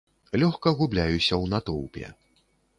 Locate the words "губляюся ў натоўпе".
0.79-2.05